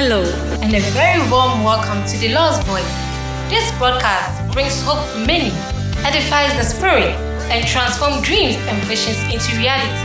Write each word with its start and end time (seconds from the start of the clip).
Hello, 0.00 0.22
and 0.62 0.72
a 0.76 0.80
very 0.94 1.18
warm 1.28 1.64
welcome 1.64 2.06
to 2.06 2.16
the 2.18 2.32
Lord's 2.32 2.62
Voice. 2.68 2.86
This 3.50 3.66
broadcast 3.78 4.30
brings 4.52 4.80
hope 4.80 5.04
to 5.10 5.26
many, 5.26 5.50
edifies 6.06 6.54
the 6.54 6.62
spirit, 6.62 7.18
and 7.50 7.66
transforms 7.66 8.22
dreams 8.22 8.54
and 8.70 8.78
visions 8.84 9.18
into 9.24 9.58
reality. 9.58 9.98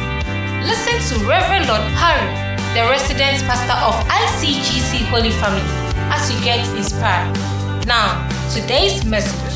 Listen 0.65 0.97
to 0.97 1.29
Reverend 1.29 1.67
Lord 1.67 1.85
Harry, 1.93 2.25
the 2.73 2.89
resident 2.89 3.43
pastor 3.45 3.77
of 3.85 3.93
ICGC 4.09 5.05
Holy 5.13 5.29
Family, 5.29 5.61
as 6.09 6.25
you 6.33 6.43
get 6.43 6.67
inspired. 6.75 7.37
Now, 7.85 8.27
today's 8.51 9.05
message. 9.05 9.53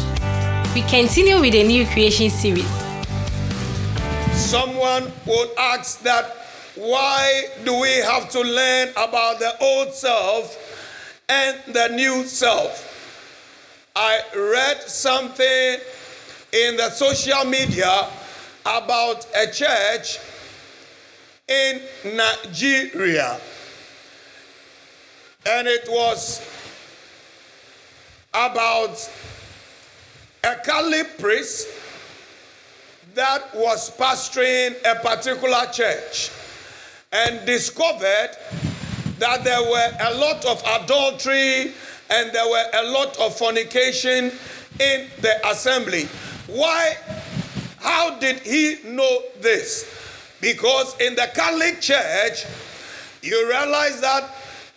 We 0.75 0.83
continue 0.83 1.41
with 1.41 1.54
the 1.54 1.63
new 1.63 1.88
creation 1.88 2.29
series. 2.29 2.69
Someone 4.33 5.11
would 5.25 5.49
ask 5.57 6.04
that 6.04 6.36
why 6.77 7.45
do 7.65 7.79
we 7.79 7.89
have 7.97 8.29
to 8.29 8.41
learn 8.41 8.89
about 8.91 9.39
the 9.39 9.54
old 9.59 9.93
self 9.93 11.23
and 11.27 11.57
the 11.73 11.87
new 11.89 12.23
self? 12.23 12.93
I 13.95 14.21
read 14.35 14.82
something 14.83 15.79
in 16.54 16.77
the 16.77 16.89
social 16.91 17.45
media 17.45 18.07
about 18.65 19.25
a 19.35 19.51
church 19.51 20.19
in 21.47 21.82
Nigeria. 22.15 23.39
And 25.47 25.68
it 25.68 25.87
was 25.89 26.47
about 28.33 29.09
a 30.43 30.55
Catholic 30.63 31.18
priest 31.18 31.68
that 33.16 33.55
was 33.55 33.89
pastoring 33.97 34.75
a 34.85 34.95
particular 34.99 35.66
church 35.71 36.30
and 37.11 37.45
discovered 37.45 38.31
that 39.20 39.44
there 39.44 39.61
were 39.61 39.92
a 40.02 40.14
lot 40.16 40.45
of 40.45 40.61
adultery 40.81 41.73
and 42.09 42.31
there 42.31 42.47
were 42.47 42.66
a 42.73 42.83
lot 42.91 43.17
of 43.19 43.38
fornication 43.38 44.31
in 44.80 45.08
the 45.22 45.47
assembly. 45.47 46.03
Why? 46.47 46.95
How 47.80 48.17
did 48.19 48.39
he 48.39 48.77
know 48.86 49.22
this? 49.39 49.94
Because 50.41 50.99
in 50.99 51.16
the 51.16 51.30
Catholic 51.33 51.81
Church, 51.81 52.45
you 53.21 53.47
realize 53.47 54.02
that 54.02 54.30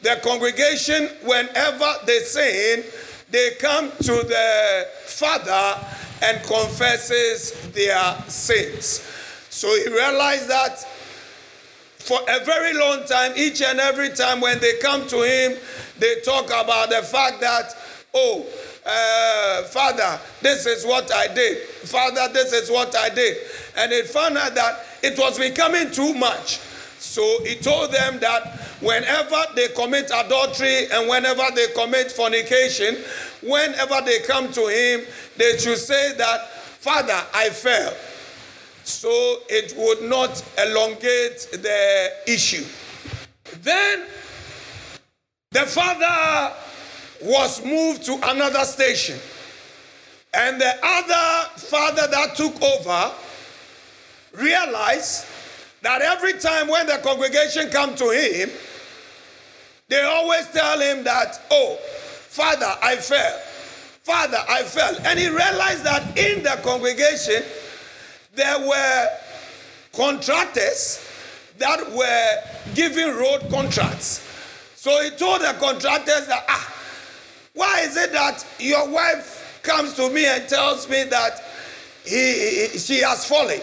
the 0.02 0.18
congregation, 0.22 1.08
whenever 1.24 1.92
they 2.06 2.20
sin, 2.20 2.84
they 3.30 3.52
come 3.60 3.90
to 3.98 4.12
the 4.12 4.86
Father 5.04 5.78
and 6.22 6.42
confesses 6.44 7.52
their 7.72 8.14
sins. 8.28 9.06
So 9.50 9.68
he 9.68 9.88
realized 9.88 10.48
that 10.48 10.86
for 12.00 12.18
a 12.28 12.44
very 12.44 12.74
long 12.74 13.04
time, 13.04 13.32
each 13.36 13.62
and 13.62 13.78
every 13.78 14.10
time 14.10 14.40
when 14.40 14.58
they 14.58 14.78
come 14.78 15.06
to 15.08 15.22
him, 15.22 15.56
they 15.98 16.20
talk 16.22 16.46
about 16.46 16.90
the 16.90 17.02
fact 17.02 17.40
that, 17.40 17.76
oh, 18.14 18.46
uh, 18.86 19.62
Father, 19.64 20.18
this 20.40 20.66
is 20.66 20.84
what 20.84 21.12
I 21.12 21.32
did. 21.32 21.58
Father, 21.58 22.32
this 22.32 22.52
is 22.52 22.70
what 22.70 22.96
I 22.96 23.10
did. 23.10 23.36
And 23.76 23.92
it 23.92 24.06
found 24.06 24.38
out 24.38 24.54
that 24.54 24.84
it 25.02 25.18
was 25.18 25.38
becoming 25.38 25.90
too 25.90 26.14
much. 26.14 26.58
So 26.98 27.44
he 27.44 27.56
told 27.56 27.92
them 27.92 28.18
that 28.20 28.58
whenever 28.80 29.42
they 29.54 29.68
commit 29.68 30.10
adultery 30.14 30.86
and 30.90 31.08
whenever 31.08 31.44
they 31.54 31.68
commit 31.68 32.12
fornication, 32.12 32.96
whenever 33.42 34.00
they 34.04 34.20
come 34.20 34.50
to 34.52 34.66
him, 34.66 35.06
they 35.36 35.58
should 35.58 35.78
say 35.78 36.14
that, 36.16 36.48
Father, 36.50 37.20
I 37.34 37.50
fell. 37.50 37.94
So 38.84 39.38
it 39.48 39.74
would 39.76 40.08
not 40.08 40.42
elongate 40.58 41.48
the 41.52 42.12
issue. 42.26 42.64
Then 43.62 44.06
the 45.50 45.60
father 45.66 46.54
was 47.22 47.64
moved 47.64 48.04
to 48.04 48.14
another 48.30 48.64
station. 48.64 49.18
And 50.32 50.60
the 50.60 50.72
other 50.82 51.50
father 51.56 52.06
that 52.10 52.36
took 52.36 52.60
over 52.62 53.12
realized 54.32 55.26
that 55.82 56.02
every 56.02 56.34
time 56.34 56.68
when 56.68 56.86
the 56.86 56.98
congregation 57.02 57.70
come 57.70 57.94
to 57.96 58.10
him, 58.10 58.50
they 59.88 60.02
always 60.02 60.46
tell 60.48 60.78
him 60.78 61.02
that, 61.04 61.40
oh, 61.50 61.76
Father, 62.28 62.72
I 62.80 62.94
fell. 62.96 63.38
Father, 64.04 64.38
I 64.48 64.62
fell. 64.62 64.96
And 65.04 65.18
he 65.18 65.26
realized 65.28 65.84
that 65.84 66.16
in 66.16 66.44
the 66.44 66.60
congregation, 66.62 67.42
there 68.40 68.58
were 68.58 69.08
contractors 69.94 71.06
that 71.58 71.78
were 71.92 72.74
giving 72.74 73.08
road 73.08 73.40
contracts. 73.50 74.26
So 74.76 74.90
he 75.02 75.10
told 75.10 75.42
the 75.42 75.54
contractors 75.60 76.26
that, 76.26 76.44
ah, 76.48 76.74
why 77.52 77.80
is 77.80 77.98
it 77.98 78.12
that 78.12 78.46
your 78.58 78.88
wife 78.88 79.60
comes 79.62 79.92
to 79.94 80.08
me 80.08 80.24
and 80.24 80.48
tells 80.48 80.88
me 80.88 81.04
that 81.04 81.44
he, 82.02 82.68
he, 82.68 82.78
she 82.78 83.02
has 83.02 83.26
fallen? 83.26 83.60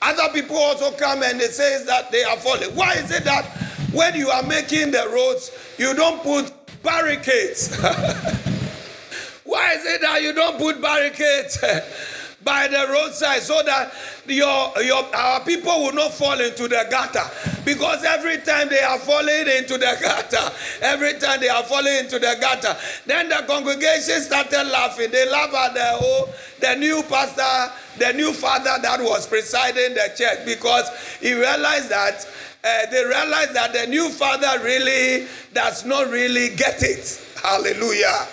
Other 0.00 0.32
people 0.32 0.56
also 0.56 0.90
come 0.92 1.22
and 1.22 1.38
they 1.38 1.48
say 1.48 1.84
that 1.84 2.10
they 2.10 2.24
are 2.24 2.38
falling. 2.38 2.74
Why 2.74 2.94
is 2.94 3.10
it 3.10 3.24
that 3.24 3.44
when 3.92 4.14
you 4.14 4.30
are 4.30 4.44
making 4.44 4.90
the 4.90 5.06
roads, 5.12 5.50
you 5.76 5.92
don't 5.92 6.22
put 6.22 6.50
barricades? 6.82 7.76
Why 9.44 9.72
is 9.72 9.84
it 9.84 10.00
that 10.00 10.22
you 10.22 10.32
don't 10.32 10.56
put 10.56 10.80
barricades 10.80 11.62
by 12.48 12.66
the 12.66 12.90
roadside 12.90 13.42
so 13.42 13.60
that 13.62 13.92
your, 14.26 14.72
your 14.82 15.04
our 15.14 15.44
people 15.44 15.84
will 15.84 15.92
not 15.92 16.14
fall 16.14 16.40
into 16.40 16.66
the 16.66 16.86
gutter? 16.90 17.28
Because 17.62 18.02
every 18.04 18.38
time 18.38 18.70
they 18.70 18.80
are 18.80 18.98
falling 18.98 19.46
into 19.58 19.76
the 19.76 19.98
gutter, 20.00 20.54
every 20.80 21.18
time 21.20 21.40
they 21.40 21.50
are 21.50 21.62
falling 21.64 21.98
into 21.98 22.18
the 22.18 22.38
gutter, 22.40 22.74
then 23.04 23.28
the 23.28 23.44
congregation 23.46 24.22
started 24.22 24.64
laughing. 24.64 25.10
They 25.10 25.28
laugh 25.30 25.52
at 25.52 25.74
the 25.74 25.84
whole 26.00 26.30
the 26.60 26.74
new 26.76 27.02
pastor, 27.02 27.70
the 27.98 28.14
new 28.14 28.32
father 28.32 28.80
that 28.80 28.98
was 29.00 29.26
presiding 29.26 29.92
the 29.92 30.10
church 30.16 30.46
because 30.46 30.88
he 31.20 31.34
realized 31.34 31.90
that 31.90 32.26
uh, 32.64 32.90
they 32.90 33.04
realized 33.04 33.52
that 33.54 33.74
the 33.74 33.86
new 33.86 34.08
father 34.08 34.64
really 34.64 35.26
does 35.52 35.84
not 35.84 36.10
really 36.10 36.56
get 36.56 36.82
it. 36.82 37.20
Hallelujah. 37.42 38.26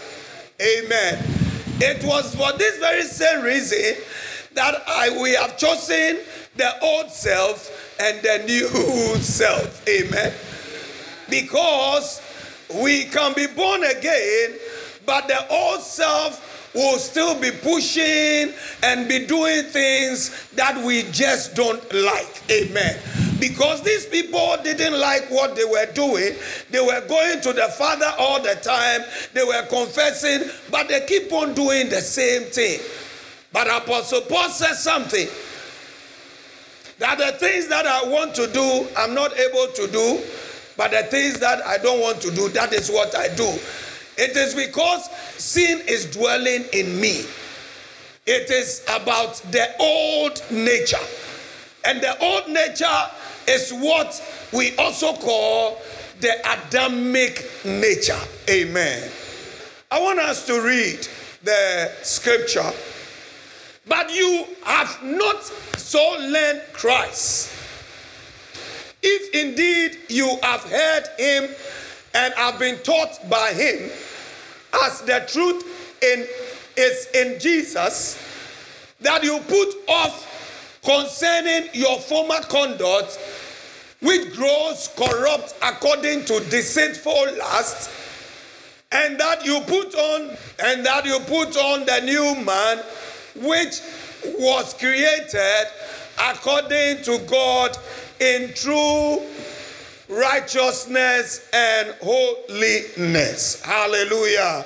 Amen. 0.62 1.45
It 1.78 2.04
was 2.06 2.34
for 2.34 2.54
this 2.58 2.78
very 2.80 3.04
same 3.04 3.44
reason 3.44 4.02
that 4.54 4.82
I, 4.88 5.20
we 5.22 5.34
have 5.34 5.58
chosen 5.58 6.20
the 6.56 6.80
old 6.82 7.12
self 7.12 7.70
and 8.00 8.22
the 8.22 8.44
new 8.46 8.68
self. 9.18 9.86
Amen. 9.88 10.34
Because 11.30 12.22
we 12.74 13.06
can 13.06 13.34
be 13.34 13.48
born 13.48 13.84
again, 13.84 14.54
but 15.06 15.28
the 15.28 15.48
old 15.50 15.82
self 15.82 16.74
will 16.74 16.98
still 16.98 17.40
be 17.40 17.52
pushing 17.52 18.54
and 18.84 19.08
be 19.10 19.26
doing 19.26 19.64
things 19.64 20.50
that 20.54 20.82
we 20.84 21.04
just 21.12 21.56
don't 21.56 21.84
like. 21.94 22.42
Amen. 22.50 22.98
Because 23.40 23.82
these 23.82 24.06
people 24.06 24.56
didn't 24.64 25.00
like 25.00 25.30
what 25.30 25.56
they 25.56 25.66
were 25.66 25.88
doing, 25.94 26.36
they 26.70 26.80
were 26.80 27.06
going 27.08 27.42
to 27.42 27.54
the 27.54 27.68
Father 27.78 28.12
all 28.18 28.42
the 28.42 28.56
time, 28.56 29.02
they 29.34 29.44
were 29.44 29.66
confessing, 29.68 30.50
but 30.72 30.88
they 30.88 31.06
keep 31.06 31.32
on 31.34 31.54
doing 31.54 31.90
the 31.90 32.02
same 32.02 32.44
thing. 32.44 32.80
But 33.52 33.68
Apostle 33.68 34.22
Paul 34.22 34.50
says 34.50 34.82
something 34.82 35.28
that 37.00 37.18
the 37.18 37.32
things 37.38 37.68
that 37.68 37.86
I 37.86 38.08
want 38.08 38.36
to 38.36 38.48
do, 38.52 38.88
I'm 38.98 39.14
not 39.14 39.38
able 39.38 39.68
to 39.68 39.88
do, 39.92 40.22
but 40.78 40.92
the 40.92 41.04
things 41.04 41.40
that 41.40 41.66
I 41.66 41.78
don't 41.78 42.02
want 42.02 42.22
to 42.22 42.32
do, 42.32 42.50
that 42.50 42.74
is 42.74 42.90
what 42.90 43.16
I 43.16 43.34
do. 43.36 43.48
It 44.18 44.36
is 44.36 44.56
because 44.56 45.10
sin 45.38 45.82
is 45.88 46.10
dwelling 46.10 46.66
in 46.72 47.00
me. 47.00 47.26
It 48.26 48.50
is 48.50 48.84
about 48.90 49.36
the 49.52 49.70
old 49.80 50.42
nature. 50.50 50.98
And 51.86 52.02
the 52.02 52.18
old 52.20 52.48
nature 52.50 52.86
is 53.48 53.72
what 53.72 54.22
we 54.52 54.76
also 54.78 55.14
call 55.14 55.82
the 56.20 56.34
Adamic 56.50 57.50
nature. 57.64 58.20
Amen. 58.50 59.12
I 59.92 60.02
want 60.02 60.20
us 60.20 60.46
to 60.48 60.62
read 60.62 61.08
the 61.44 61.92
scripture. 62.02 62.72
But 63.88 64.14
you 64.14 64.46
have 64.64 65.04
not 65.04 65.44
so 65.78 66.18
learned 66.20 66.64
Christ. 66.74 67.52
If 69.04 69.36
indeed 69.36 70.00
you 70.10 70.40
have 70.42 70.62
heard 70.64 71.04
him 71.20 71.50
and 72.16 72.34
have 72.34 72.58
been 72.58 72.78
taught 72.80 73.30
by 73.30 73.54
him, 73.54 73.92
as 74.84 75.02
the 75.02 75.24
truth 75.32 75.64
in, 76.02 76.26
is 76.76 77.08
in 77.14 77.40
Jesus, 77.40 78.20
that 79.02 79.24
you 79.24 79.38
put 79.40 79.76
off 79.88 80.35
concerning 80.86 81.70
your 81.74 82.00
former 82.00 82.40
conduct, 82.42 83.20
which 84.02 84.34
grows 84.36 84.90
corrupt 84.96 85.56
according 85.62 86.24
to 86.26 86.40
deceitful 86.50 87.38
lust, 87.38 87.90
and 88.92 89.20
that 89.20 89.46
you 89.46 89.60
put 89.62 89.96
on, 89.96 90.38
and 90.64 90.86
that 90.86 91.06
you 91.06 91.20
put 91.22 91.58
on 91.58 91.86
the 91.86 92.02
new 92.06 92.36
man, 92.46 92.78
which 93.36 93.82
was 94.40 94.74
created 94.76 95.66
according 96.18 97.04
to 97.04 97.20
God 97.28 97.78
in 98.20 98.54
true 98.54 99.22
righteousness, 100.08 101.50
and 101.54 101.96
holiness. 102.02 103.62
Hallelujah. 103.62 104.66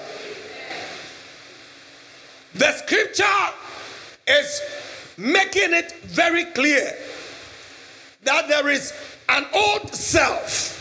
The 2.56 2.72
scripture 2.74 3.24
is 4.28 4.62
making 5.20 5.74
it 5.74 5.92
very 6.04 6.46
clear 6.46 6.96
that 8.24 8.48
there 8.48 8.70
is 8.70 8.94
an 9.28 9.46
old 9.54 9.94
self 9.94 10.78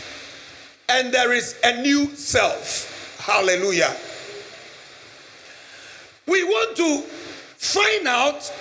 and 0.89 1.13
there 1.13 1.33
is 1.33 1.59
a 1.65 1.83
new 1.83 2.07
self. 2.15 3.19
Hallelujah. 3.19 3.95
We 6.27 6.45
want 6.45 6.77
to 6.77 7.03
find 7.03 8.07
out 8.07 8.53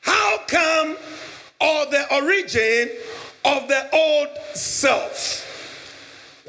how 0.00 0.38
come 0.46 0.96
or 1.60 1.86
the 1.86 2.06
origin 2.14 2.90
of 3.44 3.68
the 3.68 3.88
old 3.92 4.28
self. 4.54 5.40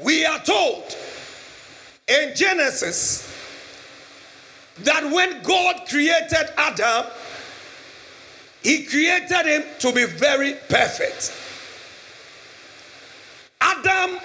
We 0.02 0.26
are 0.26 0.38
told 0.40 0.94
in 2.06 2.34
Genesis 2.34 3.32
that 4.80 5.10
when 5.10 5.42
God 5.42 5.82
created 5.88 6.50
Adam, 6.58 7.10
he 8.66 8.82
created 8.82 9.46
him 9.46 9.62
to 9.78 9.92
be 9.92 10.04
very 10.06 10.54
perfect. 10.68 11.32
Adam 13.60 14.18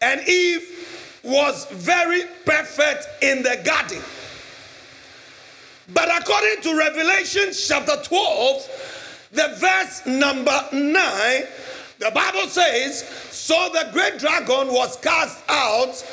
and 0.00 0.28
Eve 0.28 1.20
was 1.22 1.66
very 1.70 2.24
perfect 2.44 3.06
in 3.22 3.44
the 3.44 3.60
garden. 3.64 4.02
But 5.92 6.08
according 6.20 6.62
to 6.62 6.76
Revelation 6.76 7.50
chapter 7.52 7.94
12, 8.02 9.28
the 9.30 9.54
verse 9.56 10.04
number 10.04 10.60
9, 10.72 11.44
the 12.00 12.10
Bible 12.12 12.48
says, 12.48 13.04
So 13.30 13.70
the 13.72 13.88
great 13.92 14.18
dragon 14.18 14.74
was 14.74 14.96
cast 14.96 15.44
out, 15.48 16.04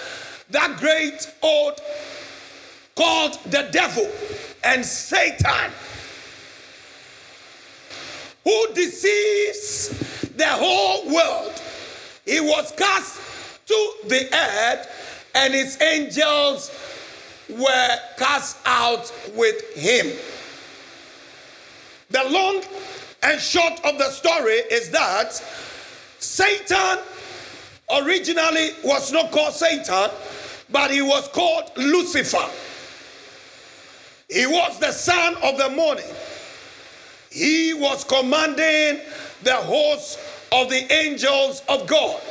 that 0.52 0.78
great 0.78 1.28
old 1.42 1.82
called 2.96 3.40
the 3.46 3.68
devil 3.72 4.08
and 4.64 4.86
Satan, 4.86 5.72
who 8.44 8.74
deceives 8.74 10.30
the 10.36 10.48
whole 10.48 11.14
world. 11.14 11.62
He 12.26 12.40
was 12.40 12.72
cast 12.78 13.20
to 13.68 13.94
the 14.08 14.28
earth, 14.34 15.30
and 15.36 15.54
his 15.54 15.82
angels 15.82 16.72
were 17.50 17.98
cast 18.18 18.58
out 18.66 19.12
with 19.36 19.74
him. 19.76 20.08
The 22.10 22.30
long 22.30 22.62
and 23.24 23.40
short 23.40 23.80
of 23.86 23.98
the 23.98 24.10
story 24.10 24.56
is 24.72 24.90
that 24.92 25.34
Satan 26.20 27.00
originally 28.02 28.72
was 28.84 29.12
not 29.12 29.32
called 29.32 29.54
Satan, 29.54 30.10
but 30.70 30.92
he 30.92 31.02
was 31.02 31.28
called 31.30 31.72
Lucifer. 31.78 32.50
He 34.30 34.48
was 34.48 34.80
the 34.80 34.92
son 34.92 35.36
of 35.44 35.58
the 35.58 35.70
morning. 35.70 36.06
He 37.32 37.74
was 37.74 38.04
commanding 38.04 39.02
the 39.42 39.56
host 39.56 40.20
of 40.52 40.70
the 40.70 40.92
angels 40.92 41.64
of 41.70 41.88
God. 41.88 42.22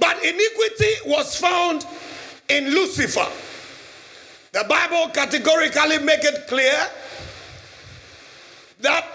But 0.00 0.16
iniquity 0.24 0.92
was 1.06 1.36
found 1.36 1.86
in 2.48 2.70
Lucifer. 2.70 3.28
The 4.50 4.64
Bible 4.68 5.12
categorically 5.12 5.98
make 5.98 6.24
it 6.24 6.46
clear 6.48 6.74
that 8.80 9.06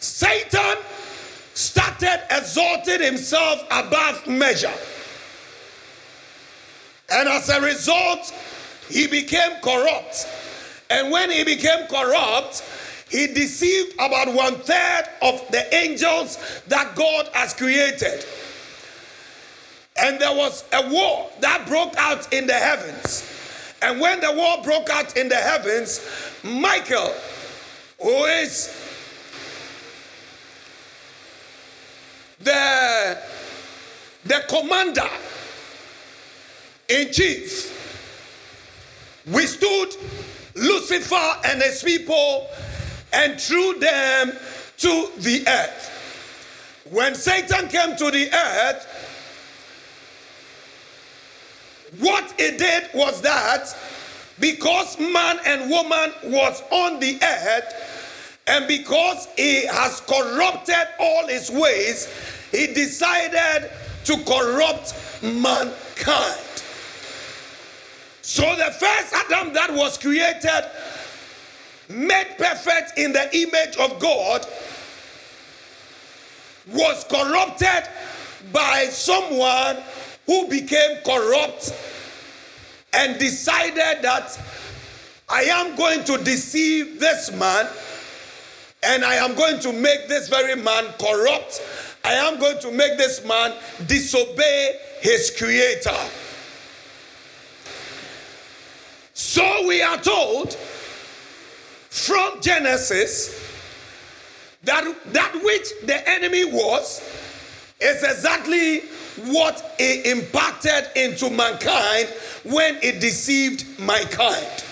Satan 0.00 0.82
started 1.52 2.22
exalting 2.30 3.02
himself 3.02 3.62
above 3.70 4.26
measure. 4.26 4.72
And 7.10 7.28
as 7.28 7.50
a 7.50 7.60
result, 7.60 8.32
he 8.88 9.06
became 9.06 9.60
corrupt. 9.62 10.26
And 10.90 11.10
when 11.10 11.30
he 11.30 11.44
became 11.44 11.86
corrupt, 11.86 12.62
he 13.10 13.28
deceived 13.28 13.94
about 13.94 14.32
one 14.32 14.56
third 14.56 15.04
of 15.22 15.40
the 15.50 15.74
angels 15.74 16.62
that 16.68 16.94
God 16.94 17.28
has 17.32 17.54
created. 17.54 18.24
And 19.96 20.18
there 20.18 20.34
was 20.34 20.64
a 20.72 20.90
war 20.90 21.30
that 21.40 21.66
broke 21.66 21.94
out 21.96 22.32
in 22.32 22.46
the 22.46 22.54
heavens. 22.54 23.30
And 23.80 24.00
when 24.00 24.20
the 24.20 24.32
war 24.32 24.62
broke 24.64 24.90
out 24.90 25.16
in 25.16 25.28
the 25.28 25.36
heavens, 25.36 26.00
Michael, 26.42 27.14
who 28.00 28.24
is 28.24 28.74
the, 32.40 33.18
the 34.24 34.44
commander 34.48 35.08
in 36.88 37.12
chief, 37.12 37.70
withstood 39.26 39.94
Lucifer 40.54 41.40
and 41.44 41.62
his 41.62 41.82
people 41.82 42.48
and 43.12 43.40
threw 43.40 43.74
them 43.78 44.32
to 44.78 45.10
the 45.18 45.44
earth. 45.46 45.90
When 46.90 47.14
Satan 47.14 47.68
came 47.68 47.96
to 47.96 48.10
the 48.10 48.30
earth, 48.32 48.86
what 51.98 52.34
it 52.38 52.58
did 52.58 52.90
was 52.94 53.20
that 53.22 53.76
because 54.40 54.98
man 54.98 55.38
and 55.46 55.70
woman 55.70 56.12
was 56.24 56.62
on 56.70 56.98
the 56.98 57.18
earth 57.22 58.40
and 58.46 58.66
because 58.66 59.28
he 59.36 59.66
has 59.66 60.00
corrupted 60.00 60.88
all 60.98 61.26
his 61.28 61.50
ways, 61.50 62.08
he 62.50 62.66
decided 62.68 63.70
to 64.04 64.16
corrupt 64.24 64.94
mankind. 65.22 66.53
So 68.26 68.42
the 68.56 68.72
first 68.72 69.12
Adam 69.12 69.52
that 69.52 69.70
was 69.74 69.98
created, 69.98 70.64
made 71.90 72.38
perfect 72.38 72.96
in 72.96 73.12
the 73.12 73.28
image 73.36 73.76
of 73.76 74.00
God, 74.00 74.46
was 76.72 77.04
corrupted 77.04 77.86
by 78.50 78.86
someone 78.86 79.76
who 80.24 80.48
became 80.48 81.02
corrupt 81.04 81.74
and 82.94 83.18
decided 83.18 84.00
that 84.00 84.40
I 85.28 85.42
am 85.42 85.76
going 85.76 86.02
to 86.04 86.16
deceive 86.16 86.98
this 86.98 87.30
man 87.30 87.68
and 88.82 89.04
I 89.04 89.16
am 89.16 89.34
going 89.34 89.60
to 89.60 89.70
make 89.70 90.08
this 90.08 90.30
very 90.30 90.56
man 90.56 90.86
corrupt. 90.98 91.60
I 92.02 92.14
am 92.14 92.40
going 92.40 92.58
to 92.60 92.72
make 92.72 92.96
this 92.96 93.22
man 93.26 93.52
disobey 93.86 94.78
his 95.02 95.30
creator. 95.36 95.92
So 99.14 99.66
we 99.68 99.80
are 99.94 100.02
told 100.02 100.54
from 100.54 102.40
Genesis 102.40 103.40
that 104.64 104.84
that 105.12 105.32
which 105.42 105.68
the 105.84 106.08
enemy 106.08 106.44
was 106.44 107.00
is 107.80 108.02
exactly 108.02 108.80
what 109.32 109.74
it 109.78 110.06
impacted 110.06 110.90
into 110.96 111.30
mankind 111.30 112.08
when 112.44 112.76
it 112.82 113.00
deceived 113.00 113.78
mankind. 113.78 114.64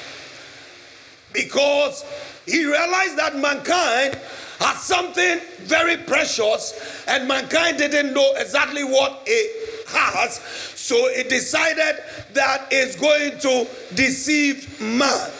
Because 1.32 2.04
he 2.46 2.64
realized 2.64 3.16
that 3.18 3.36
mankind 3.36 4.18
had 4.58 4.76
something 4.76 5.40
very 5.60 5.96
precious 5.96 7.04
and 7.06 7.28
mankind 7.28 7.78
didn't 7.78 8.12
know 8.12 8.32
exactly 8.36 8.84
what 8.84 9.22
it 9.26 9.71
has. 9.88 10.36
So 10.74 11.12
he 11.14 11.22
decided 11.24 12.02
that 12.34 12.68
it's 12.70 12.96
going 12.96 13.38
to 13.40 13.68
deceive 13.94 14.80
man. 14.80 15.30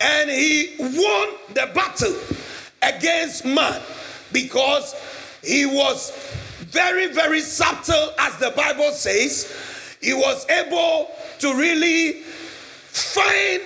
And 0.00 0.30
he 0.30 0.74
won 0.78 1.28
the 1.54 1.70
battle 1.74 2.14
against 2.82 3.44
man 3.44 3.80
because 4.32 4.94
he 5.44 5.66
was 5.66 6.10
very, 6.60 7.12
very 7.12 7.40
subtle, 7.40 8.12
as 8.18 8.36
the 8.38 8.50
Bible 8.56 8.90
says. 8.90 9.96
He 10.00 10.14
was 10.14 10.48
able 10.48 11.10
to 11.38 11.54
really 11.54 12.22
find 12.22 13.62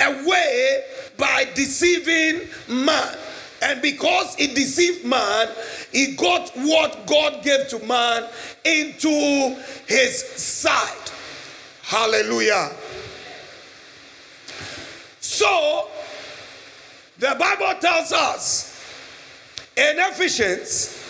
a 0.00 0.28
way 0.28 0.84
by 1.16 1.46
deceiving 1.54 2.48
man. 2.68 3.16
And 3.62 3.80
because 3.80 4.34
he 4.34 4.48
deceived 4.48 5.04
man, 5.04 5.48
he 5.92 6.16
got 6.16 6.50
what 6.56 7.06
God 7.06 7.42
gave 7.44 7.68
to 7.68 7.78
man 7.86 8.28
into 8.64 9.56
his 9.86 10.18
side. 10.18 11.10
Hallelujah. 11.82 12.70
So, 15.20 15.88
the 17.18 17.36
Bible 17.38 17.78
tells 17.80 18.12
us 18.12 18.80
in 19.76 19.96
Ephesians 19.98 21.02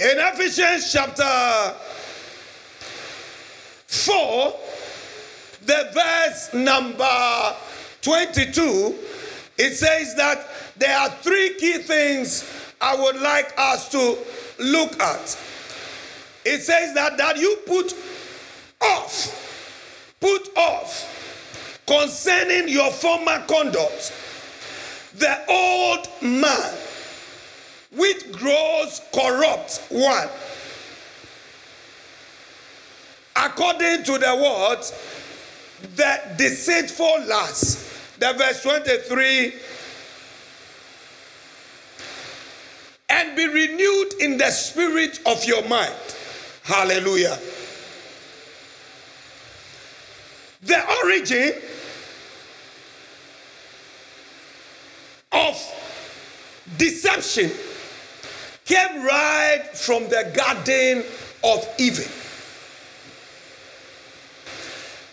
in 0.00 0.16
Ephesians 0.16 0.90
chapter 0.90 1.74
4, 3.86 4.54
the 5.66 5.90
verse 5.92 6.54
number 6.54 7.54
22, 8.00 8.94
it 9.60 9.74
says 9.74 10.14
that 10.14 10.46
there 10.78 10.96
are 10.96 11.10
three 11.10 11.54
key 11.58 11.78
things 11.78 12.50
I 12.80 12.96
would 12.96 13.20
like 13.20 13.52
us 13.58 13.90
to 13.90 14.16
look 14.58 14.98
at. 14.98 15.38
It 16.46 16.62
says 16.62 16.94
that 16.94 17.18
that 17.18 17.36
you 17.36 17.58
put 17.66 17.92
off, 18.80 20.16
put 20.18 20.56
off 20.56 21.84
concerning 21.86 22.70
your 22.70 22.90
former 22.90 23.44
conduct, 23.46 24.14
the 25.16 25.44
old 25.46 26.08
man 26.22 26.74
which 27.94 28.32
grows 28.32 29.02
corrupt 29.12 29.84
one 29.90 30.28
according 33.36 34.04
to 34.04 34.12
the 34.16 34.36
word 34.36 34.78
the 35.96 36.20
deceitful 36.38 37.26
lust 37.26 37.89
the 38.20 38.34
verse 38.34 38.62
23 38.62 39.54
and 43.08 43.34
be 43.34 43.48
renewed 43.48 44.12
in 44.20 44.36
the 44.36 44.50
spirit 44.50 45.18
of 45.26 45.42
your 45.46 45.66
mind. 45.66 45.94
Hallelujah. 46.62 47.38
The 50.62 50.84
origin 51.02 51.54
of 55.32 55.56
deception 56.76 57.50
came 58.66 59.02
right 59.02 59.64
from 59.72 60.04
the 60.04 60.30
garden 60.36 61.04
of 61.42 61.66
Eden. 61.78 62.04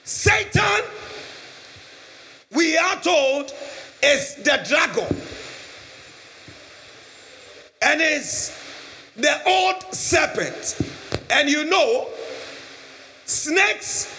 Satan, 0.03 0.83
we 2.57 2.75
are 2.75 2.99
told, 3.01 3.53
is 4.03 4.35
the 4.37 4.59
dragon 4.67 5.15
and 7.83 8.01
is 8.01 8.51
the 9.15 9.41
old 9.47 9.93
serpent. 9.93 10.79
And 11.29 11.49
you 11.49 11.65
know, 11.65 12.07
snakes 13.25 14.11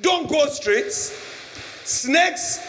don't 0.00 0.28
go 0.28 0.46
straight. 0.46 0.90
Snakes, 0.92 2.60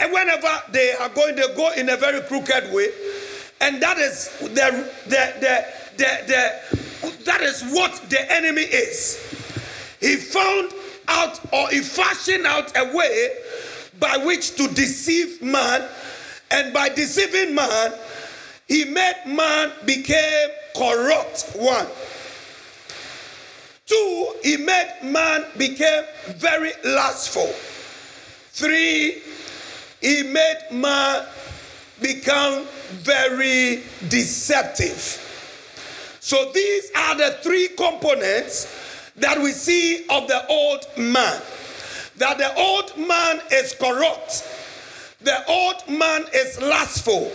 and 0.00 0.12
whenever 0.12 0.48
they 0.72 0.94
are 0.94 1.08
going, 1.10 1.36
they 1.36 1.54
go 1.54 1.72
in 1.72 1.88
a 1.88 1.96
very 1.96 2.22
crooked 2.22 2.72
way. 2.72 2.88
And 3.60 3.80
that 3.80 3.98
is 3.98 4.36
the, 4.40 4.48
the, 4.48 5.34
the, 5.38 5.64
the, 5.96 6.60
the, 7.06 7.24
that 7.24 7.40
is 7.42 7.62
what 7.70 8.02
the 8.08 8.32
enemy 8.32 8.62
is. 8.62 9.20
He 10.00 10.16
found 10.16 10.72
out 11.06 11.38
or 11.52 11.68
he 11.68 11.80
fashioned 11.80 12.46
out 12.46 12.76
a 12.76 12.96
way 12.96 13.30
by 13.98 14.16
which 14.18 14.56
to 14.56 14.68
deceive 14.68 15.42
man. 15.42 15.88
And 16.50 16.72
by 16.72 16.88
deceiving 16.90 17.54
man, 17.54 17.92
he 18.68 18.84
made 18.84 19.22
man 19.26 19.72
became 19.84 20.50
corrupt. 20.76 21.50
One. 21.56 21.86
Two, 23.86 24.34
he 24.42 24.56
made 24.56 24.92
man 25.02 25.44
became 25.58 26.04
very 26.36 26.72
lustful. 26.84 27.50
Three, 28.52 29.22
he 30.00 30.22
made 30.22 30.58
man 30.70 31.26
become 32.00 32.66
very 32.90 33.82
deceptive. 34.08 35.18
So 36.20 36.50
these 36.52 36.90
are 36.96 37.16
the 37.16 37.38
three 37.42 37.68
components 37.68 39.10
that 39.16 39.38
we 39.38 39.52
see 39.52 40.06
of 40.08 40.28
the 40.28 40.46
old 40.46 40.86
man. 40.96 41.40
That 42.22 42.38
the 42.38 42.54
old 42.54 42.96
man 42.96 43.40
is 43.50 43.74
corrupt. 43.74 44.46
The 45.22 45.44
old 45.48 45.88
man 45.88 46.24
is 46.32 46.60
lustful. 46.60 47.32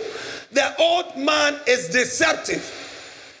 The 0.50 0.74
old 0.78 1.14
man 1.14 1.60
is 1.68 1.88
deceptive. 1.88 2.64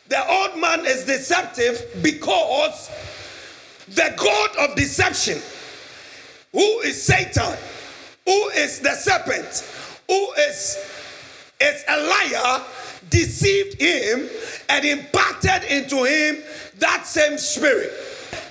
The 0.08 0.28
old 0.30 0.60
man 0.60 0.84
is 0.84 1.06
deceptive 1.06 2.02
because 2.02 2.90
the 3.88 4.12
God 4.18 4.56
of 4.58 4.76
deception, 4.76 5.40
who 6.52 6.80
is 6.80 7.02
Satan, 7.02 7.56
who 8.26 8.48
is 8.50 8.80
the 8.80 8.94
serpent, 8.94 9.64
who 10.06 10.32
is, 10.32 10.76
is 11.62 11.84
a 11.88 11.96
liar, 11.96 12.62
deceived 13.08 13.80
him 13.80 14.28
and 14.68 14.84
imparted 14.84 15.64
into 15.72 16.04
him 16.04 16.42
that 16.76 17.06
same 17.06 17.38
spirit. 17.38 18.07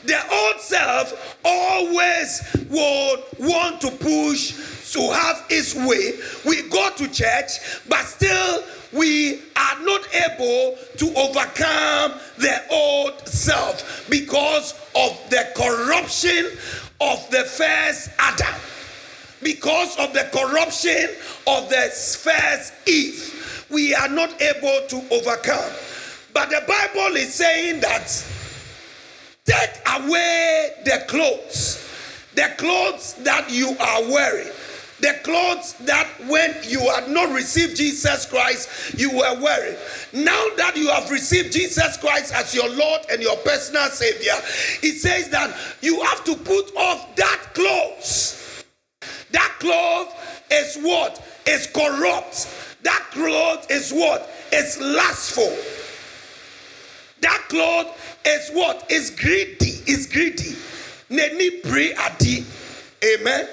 The 0.07 0.19
old 0.33 0.61
self 0.61 1.37
always 1.43 2.41
would 2.69 3.23
want 3.39 3.81
to 3.81 3.91
push 3.91 4.93
to 4.93 5.11
have 5.11 5.45
its 5.49 5.75
way. 5.75 6.13
We 6.45 6.67
go 6.69 6.89
to 6.95 7.07
church, 7.09 7.83
but 7.89 8.03
still 8.05 8.63
we 8.93 9.41
are 9.55 9.79
not 9.81 10.07
able 10.15 10.77
to 10.97 11.13
overcome 11.15 12.19
the 12.37 12.63
old 12.71 13.27
self 13.27 14.09
because 14.09 14.73
of 14.95 15.29
the 15.29 15.51
corruption 15.55 16.51
of 17.01 17.29
the 17.29 17.43
first 17.43 18.09
Adam 18.17 18.55
because 19.43 19.95
of 19.97 20.13
the 20.13 20.27
corruption 20.33 21.09
of 21.45 21.69
the 21.69 21.89
first 21.93 22.73
Eve, 22.87 23.65
we 23.69 23.93
are 23.93 24.09
not 24.09 24.41
able 24.41 24.87
to 24.87 25.03
overcome. 25.11 25.71
But 26.33 26.49
the 26.49 26.63
Bible 26.67 27.15
is 27.15 27.33
saying 27.33 27.81
that 27.81 28.07
take 29.47 29.81
away 29.95 30.71
the 30.85 31.03
clothes, 31.07 31.83
the 32.35 32.53
clothes 32.57 33.15
that 33.23 33.49
you 33.49 33.75
are 33.79 34.03
wearing. 34.03 34.51
The 34.99 35.13
clothes 35.23 35.73
that 35.85 36.07
when 36.27 36.55
you 36.63 36.79
had 36.79 37.07
not 37.09 37.33
received 37.33 37.77
Jesus 37.77 38.25
Christ, 38.25 38.97
you 38.97 39.11
were 39.11 39.39
wearing. 39.41 39.77
Now 40.11 40.43
that 40.57 40.75
you 40.75 40.89
have 40.89 41.11
received 41.11 41.53
Jesus 41.53 41.97
Christ 41.97 42.33
as 42.33 42.55
your 42.55 42.67
Lord 42.67 43.01
and 43.11 43.21
your 43.21 43.37
personal 43.37 43.89
Savior, 43.89 44.33
it 44.81 44.99
says 44.99 45.29
that 45.29 45.55
you 45.81 46.01
have 46.01 46.23
to 46.25 46.35
put 46.35 46.75
off 46.75 47.15
that 47.15 47.41
clothes 47.53 48.37
that 49.31 49.53
cloth 49.59 50.45
is 50.51 50.77
what? 50.77 51.23
Is 51.47 51.67
corrupt. 51.67 52.47
That 52.83 53.05
cloth 53.11 53.69
is 53.69 53.91
what? 53.91 54.29
Is 54.53 54.79
lustful. 54.79 55.55
That 57.27 57.49
cloth 57.49 58.17
is 58.25 58.49
what? 58.51 58.89
Is 58.89 59.09
greedy. 59.09 59.81
Is 59.85 60.07
greedy. 60.07 60.55
Neni 61.09 61.61
pre 61.61 61.93
adi. 61.93 62.45
Amen. 63.03 63.45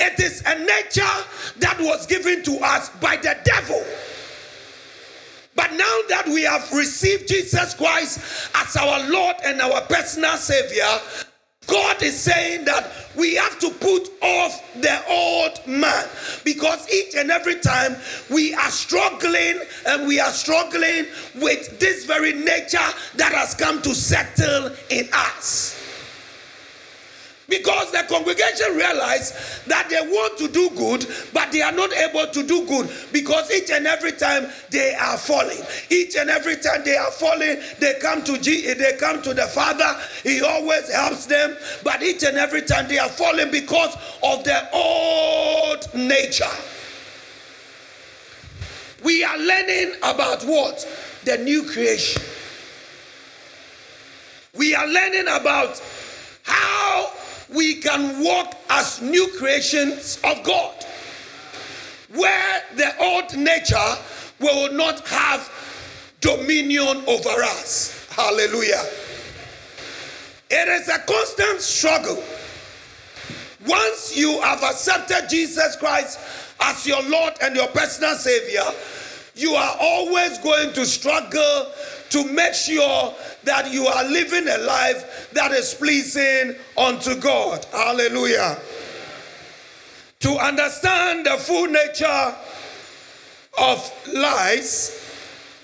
It 0.00 0.18
is 0.18 0.42
a 0.46 0.58
nature 0.58 1.16
that 1.58 1.76
was 1.80 2.06
given 2.06 2.42
to 2.44 2.56
us 2.64 2.88
by 2.98 3.16
the 3.18 3.36
devil. 3.44 3.84
But 5.54 5.72
now 5.72 5.98
that 6.08 6.24
we 6.26 6.44
have 6.44 6.72
received 6.72 7.28
Jesus 7.28 7.74
Christ 7.74 8.48
as 8.54 8.74
our 8.74 9.06
Lord 9.10 9.36
and 9.44 9.60
our 9.60 9.82
personal 9.82 10.38
Savior, 10.38 10.98
God 11.66 12.02
is 12.02 12.18
saying 12.18 12.64
that 12.66 12.90
we 13.16 13.34
have 13.36 13.58
to 13.60 13.70
put 13.70 14.08
off 14.22 14.62
the 14.80 15.02
old 15.08 15.66
man 15.66 16.08
because 16.44 16.90
each 16.92 17.14
and 17.14 17.30
every 17.30 17.60
time 17.60 17.96
we 18.30 18.54
are 18.54 18.70
struggling 18.70 19.60
and 19.86 20.06
we 20.06 20.20
are 20.20 20.30
struggling 20.30 21.06
with 21.36 21.78
this 21.78 22.04
very 22.04 22.32
nature 22.32 22.78
that 23.16 23.32
has 23.32 23.54
come 23.54 23.80
to 23.82 23.94
settle 23.94 24.74
in 24.90 25.08
us. 25.12 25.83
Because 27.48 27.92
the 27.92 28.04
congregation 28.08 28.74
realized 28.74 29.34
that 29.66 29.88
they 29.90 30.00
want 30.00 30.38
to 30.38 30.48
do 30.48 30.70
good, 30.70 31.06
but 31.34 31.52
they 31.52 31.60
are 31.60 31.72
not 31.72 31.92
able 31.92 32.26
to 32.26 32.42
do 32.42 32.66
good 32.66 32.90
because 33.12 33.50
each 33.52 33.70
and 33.70 33.86
every 33.86 34.12
time 34.12 34.46
they 34.70 34.94
are 34.94 35.18
falling. 35.18 35.60
Each 35.90 36.16
and 36.16 36.30
every 36.30 36.56
time 36.56 36.82
they 36.84 36.96
are 36.96 37.10
falling, 37.10 37.60
they 37.80 37.98
come 38.00 38.24
to 38.24 38.38
G, 38.38 38.72
they 38.72 38.96
come 38.98 39.20
to 39.22 39.34
the 39.34 39.46
Father. 39.46 40.00
He 40.22 40.40
always 40.42 40.90
helps 40.90 41.26
them, 41.26 41.56
but 41.82 42.02
each 42.02 42.22
and 42.22 42.38
every 42.38 42.62
time 42.62 42.88
they 42.88 42.98
are 42.98 43.10
falling 43.10 43.50
because 43.50 43.94
of 44.22 44.42
their 44.44 44.68
old 44.72 45.86
nature. 45.94 46.44
We 49.04 49.22
are 49.22 49.36
learning 49.36 49.96
about 50.02 50.44
what? 50.44 50.88
The 51.24 51.36
new 51.38 51.64
creation. 51.64 52.22
We 54.56 54.74
are 54.74 54.86
learning 54.86 55.26
about 55.28 55.82
how 56.44 57.12
we 57.54 57.76
can 57.76 58.22
walk 58.22 58.54
as 58.70 59.00
new 59.00 59.28
creations 59.38 60.18
of 60.24 60.42
God, 60.42 60.74
where 62.14 62.62
the 62.76 62.96
old 63.00 63.36
nature 63.36 63.96
will 64.40 64.72
not 64.72 65.06
have 65.08 65.50
dominion 66.20 67.04
over 67.06 67.42
us. 67.42 68.08
Hallelujah. 68.10 68.82
It 70.50 70.68
is 70.68 70.88
a 70.88 70.98
constant 71.00 71.60
struggle. 71.60 72.22
Once 73.66 74.16
you 74.16 74.40
have 74.42 74.62
accepted 74.62 75.28
Jesus 75.28 75.76
Christ 75.76 76.18
as 76.60 76.86
your 76.86 77.02
Lord 77.04 77.34
and 77.40 77.56
your 77.56 77.68
personal 77.68 78.14
Savior, 78.14 78.64
you 79.34 79.54
are 79.54 79.76
always 79.80 80.38
going 80.38 80.72
to 80.74 80.86
struggle 80.86 81.72
to 82.10 82.32
make 82.32 82.54
sure 82.54 83.14
that 83.42 83.72
you 83.72 83.86
are 83.86 84.04
living 84.04 84.46
a 84.48 84.58
life 84.58 85.30
that 85.32 85.52
is 85.52 85.74
pleasing 85.74 86.54
unto 86.76 87.18
God. 87.18 87.64
Hallelujah. 87.72 88.58
To 90.20 90.30
understand 90.38 91.26
the 91.26 91.36
full 91.38 91.66
nature 91.66 92.34
of 93.58 94.08
lies, 94.14 95.00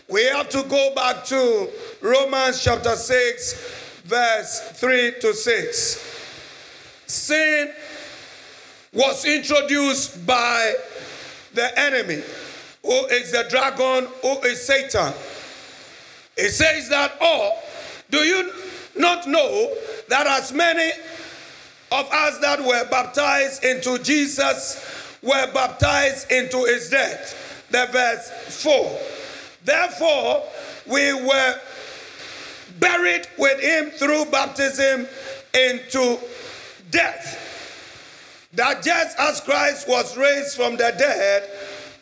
we 0.09 0.25
have 0.25 0.49
to 0.51 0.63
go 0.65 0.93
back 0.95 1.25
to 1.27 1.71
Romans 2.01 2.63
chapter 2.63 2.97
6, 2.97 4.03
verse 4.05 4.73
3 4.75 5.15
to 5.21 5.33
6. 5.33 6.17
Sin 7.07 7.73
was 8.93 9.25
introduced 9.25 10.27
by 10.27 10.75
the 11.55 11.79
enemy, 11.79 12.23
who 12.83 13.07
is 13.07 13.33
the 13.33 13.47
dragon, 13.49 14.09
who 14.23 14.41
is 14.43 14.65
Satan. 14.65 15.13
It 16.37 16.51
says 16.51 16.89
that, 16.89 17.13
oh, 17.21 17.59
do 18.11 18.19
you 18.19 18.53
not 18.97 19.27
know 19.27 19.75
that 20.09 20.27
as 20.27 20.53
many 20.53 20.91
of 21.93 22.11
us 22.13 22.39
that 22.39 22.61
were 22.61 22.89
baptized 22.91 23.65
into 23.65 23.99
Jesus 23.99 25.17
were 25.23 25.53
baptized 25.53 26.31
into 26.31 26.65
his 26.65 26.89
death? 26.89 27.67
The 27.71 27.87
verse 27.93 28.63
4. 28.63 28.99
Therefore, 29.65 30.43
we 30.87 31.13
were 31.13 31.61
buried 32.79 33.29
with 33.39 33.61
him 33.61 33.91
through 33.91 34.25
baptism 34.27 35.07
into 35.55 36.19
death. 36.91 37.47
That 38.55 38.83
just 38.83 39.17
as 39.19 39.41
Christ 39.41 39.89
was 39.89 40.17
raised 40.17 40.57
from 40.57 40.73
the 40.73 40.93
dead 40.99 41.49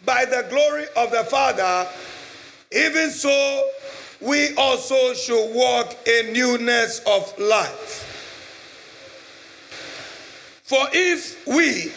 by 0.05 0.25
the 0.25 0.47
glory 0.49 0.87
of 0.97 1.11
the 1.11 1.25
Father, 1.25 1.89
even 2.73 3.11
so 3.11 3.71
we 4.21 4.55
also 4.57 5.15
should 5.15 5.55
walk 5.55 5.97
in 6.07 6.33
newness 6.33 7.01
of 7.07 7.39
life. 7.39 8.05
For 10.65 10.87
if 10.93 11.47
we 11.47 11.93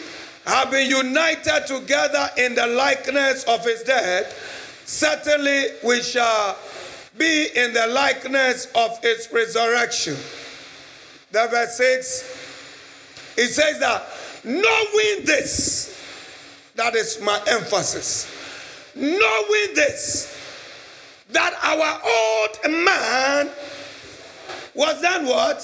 have 0.46 0.70
been 0.70 0.88
united 0.88 1.66
together 1.66 2.30
in 2.38 2.54
the 2.54 2.66
likeness 2.66 3.44
of 3.44 3.64
his 3.64 3.82
death, 3.82 4.82
certainly 4.86 5.66
we 5.84 6.02
shall 6.02 6.56
be 7.18 7.48
in 7.54 7.72
the 7.74 7.86
likeness 7.88 8.66
of 8.74 8.98
his 9.02 9.28
resurrection. 9.32 10.16
The 11.32 11.48
verse 11.50 11.76
6, 11.76 13.34
it 13.36 13.48
says 13.48 13.78
that 13.80 14.04
knowing 14.44 15.24
this, 15.24 16.01
that 16.76 16.94
is 16.94 17.20
my 17.20 17.40
emphasis, 17.48 18.30
knowing 18.94 19.74
this, 19.74 20.38
that 21.30 21.54
our 21.62 22.00
old 22.04 22.84
man 22.84 23.50
was 24.74 25.00
then 25.00 25.26
what? 25.26 25.58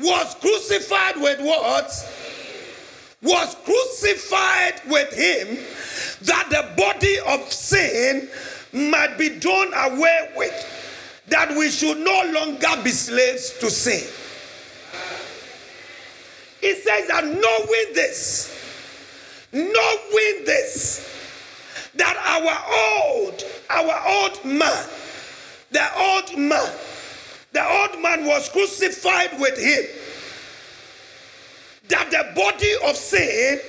Was 0.00 0.34
crucified 0.36 1.16
with 1.16 1.40
what? 1.40 1.90
Was 3.22 3.54
crucified 3.64 4.80
with 4.88 5.12
him 5.12 5.58
that 6.22 6.48
the 6.50 6.74
body 6.76 7.18
of 7.26 7.52
sin 7.52 8.28
might 8.72 9.16
be 9.18 9.38
done 9.38 9.72
away 9.74 10.30
with, 10.36 11.22
that 11.28 11.50
we 11.50 11.70
should 11.70 11.98
no 11.98 12.32
longer 12.32 12.82
be 12.82 12.90
slaves 12.90 13.58
to 13.58 13.70
sin. 13.70 14.08
It 16.62 16.82
says 16.82 17.08
that 17.08 17.24
knowing 17.24 17.94
this, 17.94 18.61
knowing 19.52 20.44
this, 20.44 21.08
that 21.94 22.16
our 22.16 23.22
old, 23.22 23.44
our 23.68 24.22
old 24.22 24.44
man, 24.44 24.88
the 25.70 25.98
old 25.98 26.38
man, 26.38 26.72
the 27.52 27.62
old 27.62 28.00
man 28.00 28.24
was 28.26 28.48
crucified 28.48 29.38
with 29.38 29.58
him, 29.58 29.84
that 31.88 32.10
the 32.10 32.32
body 32.34 32.72
of 32.88 32.96
sin 32.96 33.60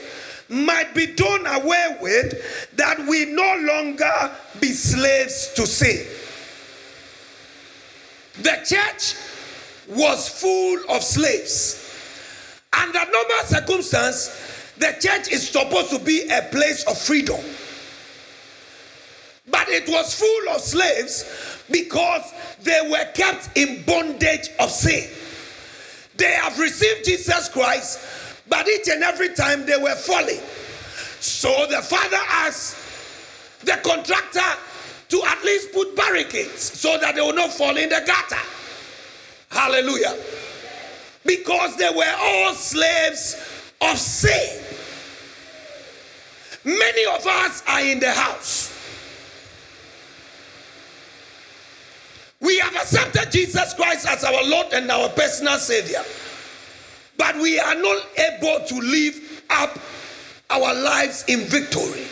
might 0.50 0.94
be 0.94 1.08
done 1.08 1.46
away 1.48 1.98
with, 2.02 2.70
that 2.76 3.00
we 3.08 3.26
no 3.26 3.58
longer 3.62 4.32
be 4.60 4.68
slaves 4.68 5.54
to 5.56 5.66
sin. 5.68 6.06
The 8.42 8.58
church 8.66 9.16
was 9.90 10.30
full 10.30 10.80
of 10.90 11.04
slaves. 11.04 11.80
And 12.74 12.96
under 12.96 13.12
normal 13.12 13.46
circumstance, 13.46 14.53
the 14.84 14.92
church 15.00 15.32
is 15.32 15.48
supposed 15.48 15.92
to 15.92 16.00
be 16.00 16.28
a 16.30 16.42
place 16.52 16.84
of 16.84 16.98
freedom. 16.98 17.40
But 19.50 19.70
it 19.70 19.88
was 19.88 20.14
full 20.14 20.50
of 20.54 20.60
slaves 20.60 21.64
because 21.72 22.34
they 22.62 22.82
were 22.90 23.06
kept 23.14 23.58
in 23.58 23.84
bondage 23.84 24.50
of 24.60 24.70
sin. 24.70 25.10
They 26.18 26.34
have 26.34 26.60
received 26.60 27.06
Jesus 27.06 27.48
Christ, 27.48 28.44
but 28.50 28.68
each 28.68 28.90
and 28.90 29.04
every 29.04 29.34
time 29.34 29.66
they 29.66 29.78
were 29.78 29.96
falling. 29.96 30.42
So 31.22 31.66
the 31.70 31.82
father 31.82 32.20
asked 32.30 32.76
the 33.62 33.80
contractor 33.84 34.60
to 35.10 35.24
at 35.26 35.44
least 35.46 35.72
put 35.72 35.96
barricades 35.96 36.62
so 36.62 36.98
that 36.98 37.16
they 37.16 37.22
will 37.22 37.34
not 37.34 37.54
fall 37.54 37.78
in 37.78 37.88
the 37.88 38.04
gutter. 38.06 38.44
Hallelujah. 39.50 40.18
Because 41.26 41.78
they 41.78 41.90
were 41.90 42.16
all 42.20 42.54
slaves 42.54 43.36
of 43.82 43.98
sin. 43.98 44.73
Many 46.64 47.06
of 47.06 47.26
us 47.26 47.64
are 47.68 47.82
in 47.82 48.00
the 48.00 48.12
house. 48.12 48.70
We 52.40 52.60
have 52.60 52.76
accepted 52.76 53.32
Jesus 53.32 53.74
Christ 53.74 54.08
as 54.08 54.24
our 54.24 54.44
Lord 54.46 54.68
and 54.74 54.92
our 54.92 55.10
personal 55.10 55.58
Savior, 55.58 56.04
but 57.18 57.36
we 57.38 57.60
are 57.60 57.76
not 57.76 58.06
able 58.18 58.66
to 58.66 58.76
live 58.76 59.44
up 59.50 59.80
our 60.50 60.74
lives 60.74 61.24
in 61.28 61.42
victory. 61.42 62.06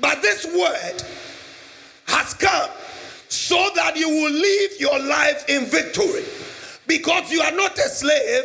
But 0.00 0.22
this 0.22 0.44
word 0.46 1.02
has 2.06 2.34
come 2.34 2.70
so 3.28 3.70
that 3.74 3.96
you 3.96 4.08
will 4.08 4.30
live 4.30 4.70
your 4.78 4.98
life 5.00 5.44
in 5.48 5.64
victory 5.66 6.24
because 6.86 7.30
you 7.30 7.40
are 7.40 7.52
not 7.52 7.76
a 7.78 7.88
slave, 7.88 8.44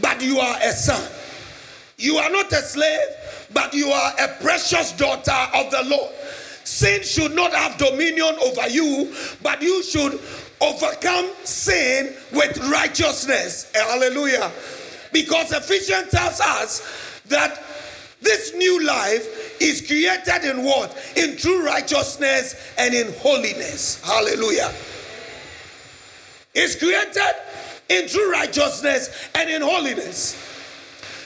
but 0.00 0.20
you 0.20 0.38
are 0.38 0.56
a 0.60 0.72
son. 0.72 1.10
You 1.98 2.16
are 2.16 2.30
not 2.30 2.50
a 2.52 2.62
slave, 2.62 3.08
but 3.52 3.74
you 3.74 3.88
are 3.88 4.12
a 4.20 4.28
precious 4.40 4.92
daughter 4.92 5.46
of 5.54 5.70
the 5.70 5.82
Lord. 5.84 6.12
Sin 6.64 7.02
should 7.02 7.34
not 7.34 7.52
have 7.52 7.76
dominion 7.76 8.36
over 8.42 8.68
you, 8.68 9.14
but 9.42 9.60
you 9.60 9.82
should 9.82 10.20
overcome 10.60 11.28
sin 11.44 12.14
with 12.32 12.56
righteousness. 12.70 13.70
Hallelujah. 13.74 14.50
Because 15.12 15.52
Ephesians 15.52 16.10
tells 16.10 16.40
us 16.40 17.20
that 17.26 17.62
this 18.20 18.54
new 18.54 18.84
life 18.86 19.60
is 19.60 19.84
created 19.84 20.44
in 20.48 20.64
what? 20.64 20.96
In 21.16 21.36
true 21.36 21.66
righteousness 21.66 22.54
and 22.78 22.94
in 22.94 23.12
holiness. 23.18 24.00
Hallelujah. 24.04 24.72
It's 26.54 26.76
created 26.76 27.34
in 27.88 28.08
true 28.08 28.30
righteousness 28.30 29.28
and 29.34 29.50
in 29.50 29.62
holiness. 29.62 30.36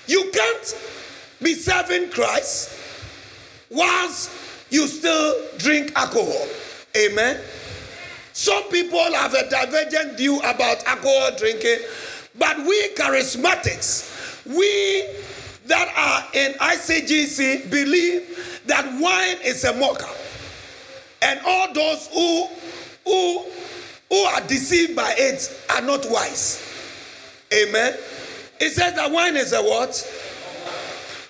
You 0.06 0.30
can't 0.32 0.95
be 1.42 1.55
serving 1.55 2.11
Christ 2.11 2.79
whilst 3.70 4.31
you 4.70 4.87
still 4.87 5.35
drink 5.59 5.92
alcohol. 5.96 6.46
Amen. 6.96 7.40
Some 8.33 8.64
people 8.64 8.99
have 8.99 9.35
a 9.35 9.49
divergent 9.49 10.18
view 10.18 10.38
about 10.40 10.85
alcohol 10.85 11.31
drinking, 11.38 11.79
but 12.38 12.59
we 12.59 12.88
charismatics, 12.94 14.44
we 14.46 15.07
that 15.66 15.92
are 15.96 16.38
in 16.38 16.53
ICGC 16.53 17.70
believe 17.70 18.62
that 18.66 18.85
wine 19.01 19.38
is 19.44 19.64
a 19.64 19.75
mocker. 19.75 20.07
And 21.22 21.40
all 21.44 21.72
those 21.72 22.09
who 22.09 22.46
who 23.05 23.44
who 24.11 24.16
are 24.16 24.40
deceived 24.42 24.94
by 24.94 25.14
it 25.16 25.61
are 25.75 25.83
not 25.83 26.07
wise. 26.11 26.62
Amen. 27.53 27.94
It 28.61 28.70
says 28.70 28.94
that 28.94 29.11
wine 29.11 29.37
is 29.37 29.53
a 29.53 29.62
what? 29.62 30.15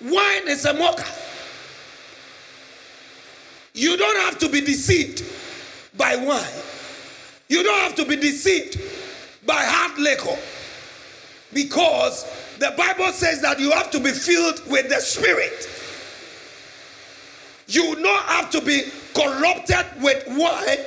Wine 0.01 0.47
is 0.47 0.65
a 0.65 0.73
mocker. 0.73 1.03
You 3.73 3.97
don't 3.97 4.17
have 4.17 4.39
to 4.39 4.49
be 4.49 4.61
deceived 4.61 5.23
by 5.97 6.15
wine. 6.15 6.63
You 7.47 7.63
don't 7.63 7.79
have 7.79 7.95
to 7.95 8.05
be 8.05 8.15
deceived 8.15 8.79
by 9.45 9.63
hard 9.63 9.99
liquor. 9.99 10.37
Because 11.53 12.25
the 12.59 12.73
Bible 12.77 13.11
says 13.11 13.41
that 13.41 13.59
you 13.59 13.71
have 13.71 13.89
to 13.91 13.99
be 13.99 14.11
filled 14.11 14.61
with 14.69 14.89
the 14.89 14.99
Spirit. 14.99 15.69
You 17.67 17.95
do 17.95 18.01
not 18.01 18.23
have 18.23 18.49
to 18.51 18.61
be 18.61 18.83
corrupted 19.13 20.01
with 20.01 20.25
wine 20.27 20.85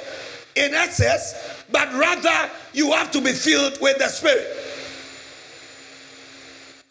in 0.57 0.75
excess, 0.75 1.65
but 1.71 1.93
rather 1.95 2.51
you 2.73 2.91
have 2.93 3.11
to 3.13 3.21
be 3.21 3.33
filled 3.33 3.81
with 3.81 3.99
the 3.99 4.09
Spirit. 4.09 4.47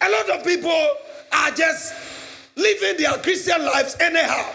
A 0.01 0.09
lot 0.09 0.29
of 0.29 0.45
people 0.45 0.87
are 1.31 1.51
just 1.51 1.93
living 2.59 2.97
their 2.97 3.17
Christian 3.19 3.63
lives 3.63 3.95
anyhow. 3.99 4.51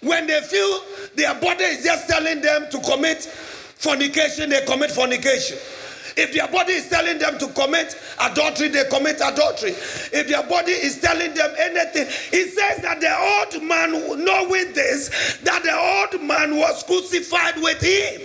When 0.00 0.26
they 0.26 0.40
feel 0.42 0.80
their 1.14 1.34
body 1.34 1.64
is 1.64 1.84
just 1.84 2.08
telling 2.08 2.40
them 2.40 2.66
to 2.70 2.78
commit 2.80 3.22
fornication, 3.22 4.50
they 4.50 4.64
commit 4.66 4.90
fornication. 4.90 5.58
If 6.16 6.32
their 6.32 6.48
body 6.48 6.72
is 6.72 6.88
telling 6.88 7.18
them 7.18 7.38
to 7.38 7.46
commit 7.48 7.94
adultery, 8.20 8.68
they 8.68 8.84
commit 8.84 9.16
adultery. 9.16 9.72
If 9.72 10.28
their 10.28 10.42
body 10.44 10.72
is 10.72 10.98
telling 11.00 11.34
them 11.34 11.54
anything, 11.58 12.06
it 12.32 12.54
says 12.54 12.82
that 12.82 13.00
the 13.00 13.12
old 13.12 13.62
man, 13.62 14.24
knowing 14.24 14.72
this, 14.72 15.38
that 15.44 15.62
the 15.62 15.76
old 15.76 16.26
man 16.26 16.56
was 16.56 16.82
crucified 16.84 17.56
with 17.62 17.82
him. 17.82 18.22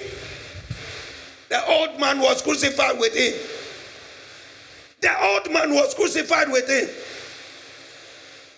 The 1.50 1.66
old 1.68 2.00
man 2.00 2.20
was 2.20 2.42
crucified 2.42 2.98
with 2.98 3.14
him. 3.14 3.34
The 5.02 5.26
old 5.26 5.52
man 5.52 5.74
was 5.74 5.94
crucified 5.94 6.50
with 6.50 6.70
him. 6.70 6.88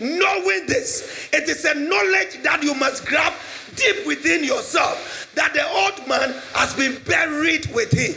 Knowing 0.03 0.65
this, 0.67 1.29
it 1.31 1.47
is 1.47 1.63
a 1.63 1.73
knowledge 1.73 2.43
that 2.43 2.61
you 2.61 2.75
must 2.75 3.05
grab 3.05 3.33
deep 3.75 4.05
within 4.05 4.43
yourself 4.43 5.31
that 5.35 5.53
the 5.53 5.65
old 5.65 6.07
man 6.07 6.35
has 6.53 6.73
been 6.75 7.01
buried 7.05 7.65
with 7.73 7.91
him. 7.91 8.13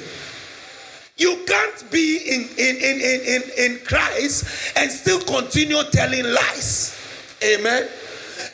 You 1.16 1.44
can't 1.46 1.90
be 1.90 2.18
in, 2.18 2.42
in, 2.59 2.77
in, 2.77 3.01
in, 3.01 3.20
in, 3.22 3.42
in 3.57 3.79
Christ 3.87 4.77
and 4.77 4.90
still 4.90 5.20
continue 5.20 5.83
telling 5.92 6.25
lies. 6.25 6.99
Amen. 7.42 7.88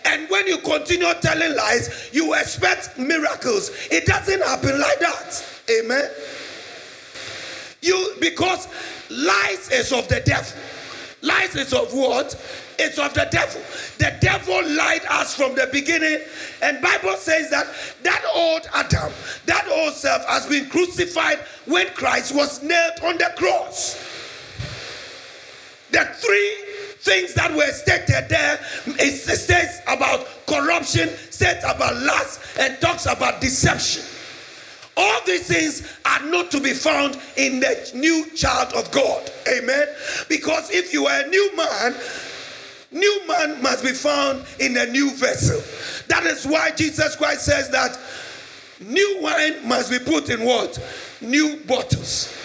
And 0.04 0.28
when 0.28 0.46
you 0.46 0.58
continue 0.58 1.12
telling 1.20 1.56
lies, 1.56 2.10
you 2.12 2.34
expect 2.34 2.98
miracles. 2.98 3.70
It 3.90 4.06
doesn't 4.06 4.42
happen 4.42 4.78
like 4.78 4.98
that. 5.00 5.44
Amen. 5.70 6.10
You 7.80 8.14
because 8.20 8.68
lies 9.10 9.70
is 9.72 9.92
of 9.92 10.06
the 10.08 10.20
devil. 10.20 10.60
Lies 11.22 11.56
is 11.56 11.72
of 11.72 11.92
what? 11.92 12.34
It's 12.82 12.98
of 12.98 13.14
the 13.14 13.28
devil. 13.30 13.62
The 13.98 14.16
devil 14.20 14.60
lied 14.74 15.02
us 15.08 15.34
from 15.36 15.54
the 15.54 15.68
beginning. 15.72 16.18
And 16.62 16.82
Bible 16.82 17.16
says 17.16 17.50
that 17.50 17.66
that 18.02 18.24
old 18.34 18.68
Adam, 18.74 19.12
that 19.46 19.66
old 19.68 19.94
self 19.94 20.24
has 20.26 20.46
been 20.46 20.68
crucified 20.68 21.38
when 21.66 21.86
Christ 21.88 22.34
was 22.34 22.62
nailed 22.62 23.00
on 23.04 23.18
the 23.18 23.32
cross. 23.36 23.94
The 25.92 26.04
three 26.14 26.56
things 27.00 27.34
that 27.34 27.54
were 27.54 27.70
stated 27.72 28.28
there 28.28 28.58
it 28.86 29.12
says 29.12 29.82
about 29.86 30.26
corruption, 30.46 31.08
says 31.30 31.62
about 31.64 31.96
lust, 32.02 32.40
and 32.58 32.80
talks 32.80 33.06
about 33.06 33.40
deception. 33.40 34.04
All 34.96 35.20
these 35.24 35.46
things 35.46 35.88
are 36.04 36.24
not 36.26 36.50
to 36.50 36.60
be 36.60 36.72
found 36.72 37.18
in 37.36 37.60
the 37.60 37.90
new 37.94 38.28
child 38.34 38.72
of 38.74 38.90
God. 38.90 39.30
Amen. 39.48 39.86
Because 40.28 40.70
if 40.70 40.92
you 40.92 41.06
are 41.06 41.22
a 41.22 41.28
new 41.28 41.56
man, 41.56 41.94
new 42.92 43.26
man 43.26 43.62
must 43.62 43.82
be 43.82 43.92
found 43.92 44.44
in 44.60 44.76
a 44.76 44.86
new 44.86 45.10
vessel. 45.10 45.60
That 46.08 46.24
is 46.24 46.46
why 46.46 46.70
Jesus 46.72 47.16
Christ 47.16 47.44
says 47.44 47.70
that 47.70 47.98
new 48.80 49.18
wine 49.20 49.66
must 49.66 49.90
be 49.90 49.98
put 49.98 50.28
in 50.28 50.44
what? 50.44 50.78
New 51.20 51.56
bottles. 51.66 52.36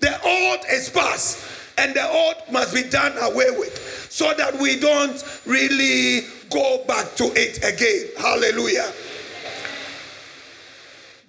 The 0.00 0.20
old 0.24 0.60
is 0.70 0.90
past, 0.90 1.44
and 1.78 1.94
the 1.94 2.08
old 2.08 2.36
must 2.50 2.74
be 2.74 2.82
done 2.82 3.16
away 3.18 3.50
with 3.50 4.08
so 4.10 4.34
that 4.34 4.58
we 4.58 4.78
don't 4.78 5.40
really 5.46 6.22
go 6.50 6.84
back 6.86 7.14
to 7.14 7.24
it 7.34 7.58
again. 7.58 8.08
Hallelujah. 8.18 8.92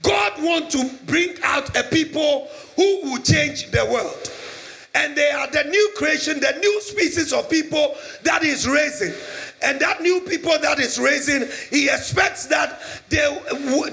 God 0.01 0.33
wants 0.43 0.75
to 0.75 0.89
bring 1.05 1.35
out 1.43 1.75
a 1.77 1.83
people 1.83 2.49
who 2.75 3.01
will 3.03 3.21
change 3.21 3.71
the 3.71 3.85
world. 3.85 4.32
And 4.95 5.15
they 5.15 5.31
are 5.31 5.49
the 5.49 5.63
new 5.63 5.91
creation, 5.95 6.39
the 6.39 6.55
new 6.59 6.81
species 6.81 7.33
of 7.33 7.49
people 7.49 7.95
that 8.21 8.43
is 8.43 8.67
raising. 8.67 9.13
And 9.63 9.79
that 9.79 10.01
new 10.01 10.21
people 10.21 10.55
that 10.59 10.77
is 10.79 10.99
raising, 10.99 11.47
he 11.71 11.89
expects 11.89 12.45
that 12.47 12.81
they, 13.09 13.17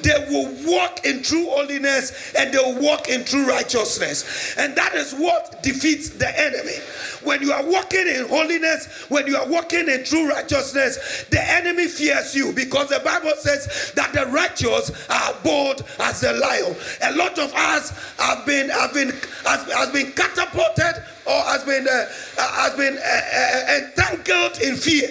they 0.02 0.26
will 0.28 0.52
walk 0.70 1.06
in 1.06 1.22
true 1.22 1.46
holiness 1.46 2.34
and 2.36 2.52
they 2.52 2.58
will 2.58 2.82
walk 2.82 3.08
in 3.08 3.24
true 3.24 3.46
righteousness. 3.46 4.56
And 4.58 4.76
that 4.76 4.94
is 4.94 5.14
what 5.14 5.62
defeats 5.62 6.10
the 6.10 6.28
enemy. 6.38 6.76
When 7.22 7.42
you 7.42 7.52
are 7.52 7.64
walking 7.64 8.06
in 8.06 8.26
holiness, 8.28 8.86
when 9.08 9.26
you 9.26 9.36
are 9.36 9.48
walking 9.48 9.88
in 9.88 10.04
true 10.04 10.28
righteousness, 10.28 11.24
the 11.30 11.42
enemy 11.52 11.86
fears 11.88 12.34
you 12.34 12.52
because 12.52 12.88
the 12.88 13.00
Bible 13.00 13.32
says 13.38 13.92
that 13.94 14.12
the 14.12 14.26
righteous 14.26 14.90
are 15.08 15.34
bold 15.42 15.84
as 15.98 16.20
the 16.20 16.32
lion. 16.32 16.74
A 17.02 17.12
lot 17.16 17.38
of 17.38 17.52
us 17.54 18.16
have 18.18 18.46
been 18.46 18.68
have 18.70 18.94
been 18.94 19.10
has, 19.44 19.72
has 19.72 19.90
been 19.90 20.12
catapulted 20.12 21.02
or 21.26 21.40
has 21.42 21.64
been 21.64 21.86
uh, 21.86 22.06
has 22.38 22.74
been 22.74 22.96
uh, 22.96 23.20
uh, 23.34 23.78
entangled 23.78 24.60
in 24.62 24.76
fear 24.76 25.08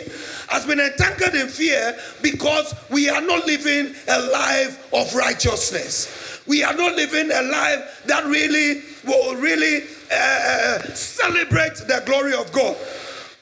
has 0.50 0.66
been 0.66 0.80
entangled 0.80 1.36
in 1.36 1.48
fear 1.48 1.96
because 2.22 2.74
we 2.90 3.08
are 3.08 3.22
not 3.22 3.46
living 3.46 3.94
a 4.08 4.20
life 4.32 4.92
of 4.94 5.14
righteousness. 5.14 6.29
We 6.50 6.64
are 6.64 6.74
not 6.74 6.96
living 6.96 7.30
a 7.32 7.44
life 7.44 8.04
that 8.08 8.26
really 8.26 8.82
will 9.06 9.36
really 9.36 9.84
uh, 10.12 10.80
celebrate 10.96 11.76
the 11.76 12.02
glory 12.08 12.34
of 12.34 12.52
God. 12.52 12.76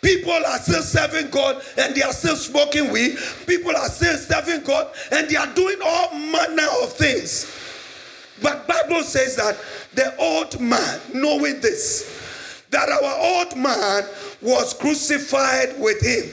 People 0.01 0.33
are 0.33 0.57
still 0.57 0.81
serving 0.81 1.31
God 1.31 1.63
and 1.77 1.95
they 1.95 2.01
are 2.01 2.11
still 2.11 2.35
smoking 2.35 2.91
weed. 2.91 3.17
People 3.45 3.75
are 3.77 3.87
still 3.87 4.17
serving 4.17 4.65
God 4.65 4.93
and 5.13 5.29
they 5.29 5.37
are 5.37 5.47
doing 5.55 5.77
all 5.81 6.13
manner 6.15 6.67
of 6.83 6.91
things. 6.93 7.49
But 8.41 8.67
Bible 8.67 9.03
says 9.03 9.37
that 9.37 9.57
the 9.93 10.13
old 10.17 10.59
man, 10.59 10.99
knowing 11.13 11.61
this, 11.61 12.61
that 12.71 12.89
our 12.89 13.37
old 13.37 13.55
man 13.55 14.03
was 14.41 14.73
crucified 14.73 15.79
with 15.79 16.01
him, 16.01 16.25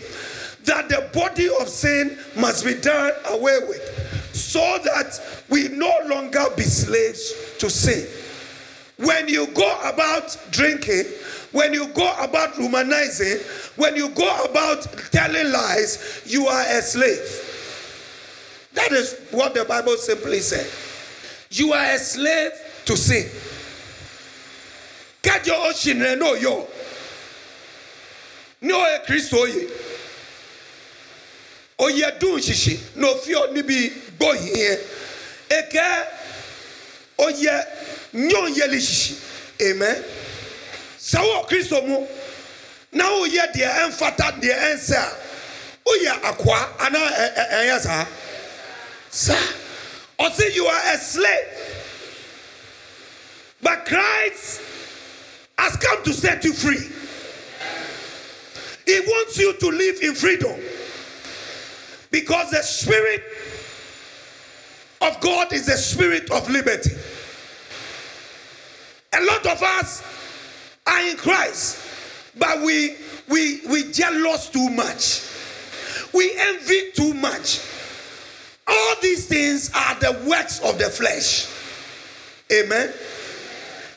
that 0.65 0.89
the 0.89 1.09
body 1.15 1.49
of 1.61 1.69
sin 1.69 2.19
must 2.37 2.65
be 2.65 2.75
done 2.75 3.13
away 3.27 3.61
with, 3.69 4.04
so 4.35 4.79
that 4.85 5.21
we 5.49 5.69
no 5.69 5.93
longer 6.07 6.45
be 6.57 6.63
slaves 6.65 7.33
to 7.59 7.71
sin. 7.71 8.07
When 8.97 9.29
you 9.29 9.47
go 9.49 9.81
about 9.85 10.37
drinking, 10.51 11.05
when 11.53 11.73
you 11.73 11.89
go 11.89 12.13
about 12.19 12.55
humanizing, 12.55 13.39
when 13.77 13.97
you 13.97 14.09
go 14.11 14.45
about 14.45 14.83
telling 15.13 15.53
lies, 15.53 16.23
you 16.27 16.47
are 16.47 16.63
a 16.63 16.83
slave. 16.83 17.51
That 18.75 18.93
is 18.93 19.19
what 19.31 19.55
the 19.55 19.65
Bible 19.65 19.97
simply 19.97 20.41
said. 20.41 20.69
You 21.51 21.73
are 21.73 21.95
a 21.95 21.99
slave 21.99 22.53
to 22.87 22.97
sin. 22.97 23.31
Kajo 25.23 25.71
oshinre 25.71 26.19
no 26.19 26.35
yo. 26.35 26.67
No 28.61 28.81
e 28.81 28.99
Kristo 29.07 29.47
ye. 29.47 29.69
Oye 31.79 32.19
dun 32.19 32.41
shishi 32.41 32.97
no 32.97 33.15
fio 33.15 33.53
ni 33.53 33.63
bi 34.19 34.27
boye. 34.27 34.79
Eke 35.51 35.83
oye 37.19 37.65
nyɔ 38.15 38.49
yɛli 38.57 38.81
sisi 38.81 39.15
amen. 39.63 40.05
Sɛ 40.99 41.19
wɔ 41.21 41.49
kristo 41.49 41.87
mu. 41.87 42.07
Na 42.93 43.05
woyɛ 43.11 43.53
deɛ 43.53 43.71
ɛmfata 43.85 44.41
deɛ 44.41 44.57
ɛnsɛ 44.73 44.97
a 44.97 45.17
woyɛ 45.87 46.23
akoa 46.23 46.79
anaa 46.79 47.09
ɛyɛ 47.53 47.81
saa 49.11 49.37
ɔsɛ 50.19 50.55
you 50.55 50.67
are 50.67 50.95
a 50.95 50.99
slave 50.99 51.49
but 53.61 53.87
christ 53.87 54.61
has 55.59 55.77
come 55.77 56.03
to 56.05 56.13
set 56.13 56.45
you 56.45 56.53
free. 56.53 56.91
He 58.87 59.01
wants 59.01 59.39
you 59.39 59.55
to 59.55 59.67
live 59.69 60.01
in 60.03 60.15
freedom. 60.15 60.61
Because 62.11 62.51
the 62.51 62.63
spirit 62.63 63.23
of 65.05 65.21
god 65.21 65.53
is 65.53 65.67
the 65.67 65.77
spirit 65.77 66.31
of 66.31 66.49
liberty 66.51 66.91
a 69.17 69.25
lot 69.25 69.47
of 69.47 69.63
us 69.63 70.03
are 70.87 71.09
in 71.09 71.17
Christ, 71.17 71.79
but 72.37 72.63
we 72.63 72.97
we 73.29 73.61
we 73.69 73.93
jealous 73.93 74.49
too 74.49 74.71
much. 74.71 75.23
We 76.13 76.35
envy 76.37 76.91
too 76.93 77.15
much. 77.15 77.61
All 78.67 78.95
these 79.03 79.27
things 79.27 79.71
are 79.75 79.95
the 80.01 80.27
works 80.29 80.61
of 80.61 80.79
the 80.79 80.91
flesh. 80.91 81.49
Amen. 82.53 82.93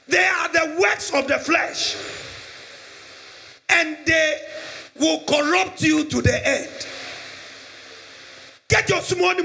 They 0.07 0.25
are 0.25 0.49
the 0.49 0.77
works 0.79 1.13
of 1.13 1.27
the 1.27 1.37
flesh. 1.37 1.95
And 3.69 3.97
they 4.05 4.39
will 4.99 5.21
corrupt 5.27 5.81
you 5.81 6.05
to 6.05 6.21
the 6.21 6.47
end. 6.47 6.87
Get 8.69 8.89
your 8.89 9.01
small 9.01 9.35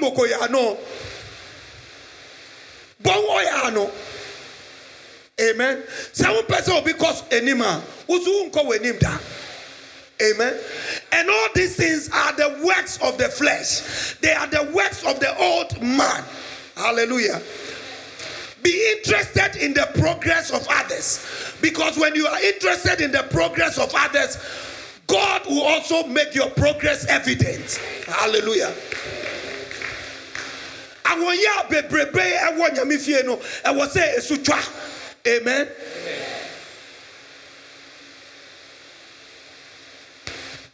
mokoyano. 3.03 3.05
Bon 3.05 3.25
oyano. 3.25 3.91
Amen. 5.41 5.83
Some 6.12 6.45
person 6.47 6.75
will 6.75 6.83
be 6.83 6.93
cause 6.93 7.23
anima. 7.33 7.83
Uzu 8.09 8.51
unko 8.51 8.67
wenim 8.67 8.99
da. 8.99 9.19
Amen. 10.23 10.59
And 11.12 11.29
all 11.29 11.49
these 11.55 11.77
things 11.77 12.09
are 12.12 12.33
the 12.35 12.65
works 12.65 12.99
of 13.03 13.19
the 13.19 13.29
flesh. 13.29 14.15
They 14.21 14.33
are 14.33 14.47
the 14.47 14.71
works 14.73 15.05
of 15.05 15.19
the 15.19 15.37
old 15.37 15.83
man. 15.83 16.25
Hallelujah. 16.77 17.43
Be 18.62 18.95
interested 18.97 19.57
in 19.57 19.75
the 19.75 19.88
progress 19.99 20.53
of 20.53 20.65
others. 20.71 21.27
Because 21.61 21.99
when 21.99 22.15
you 22.15 22.27
are 22.27 22.41
interested 22.41 23.01
in 23.01 23.11
the 23.11 23.25
progress 23.31 23.79
of 23.79 23.91
others, 23.97 24.38
God 25.09 25.45
will 25.47 25.62
also 25.62 26.07
make 26.07 26.35
your 26.35 26.51
progress 26.51 27.05
evident. 27.07 27.81
Hallelujah. 28.07 28.73
Àwọn 31.12 31.37
yẹ 31.37 31.68
bebrebe 31.70 32.22
ẹwọ 32.48 32.75
nyame 32.75 32.98
fie 32.98 33.22
no 33.25 33.38
sẹ 33.94 34.14
esu 34.18 34.37
twa 34.44 34.59
Amen. 35.27 35.68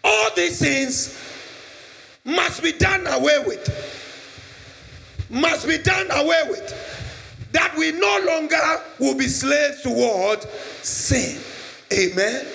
All 0.02 0.30
these 0.34 0.58
things 0.58 1.18
must 2.24 2.62
be 2.62 2.72
done 2.72 3.06
away 3.08 3.38
with. 3.46 3.68
Must 5.28 5.66
be 5.66 5.78
done 5.78 6.10
away 6.10 6.42
with. 6.48 7.48
That 7.52 7.76
we 7.76 7.92
no 7.92 8.20
longer 8.26 8.82
will 8.98 9.14
be 9.16 9.26
slaves 9.28 9.82
toward 9.82 10.42
sin. 10.82 11.40
Amen. 11.92 12.46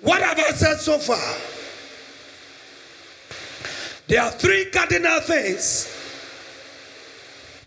What 0.00 0.22
have 0.22 0.38
I 0.38 0.50
said 0.52 0.78
so 0.78 0.98
far? 0.98 1.57
There 4.08 4.22
are 4.22 4.30
three 4.30 4.64
cardinal 4.70 5.20
things 5.20 5.94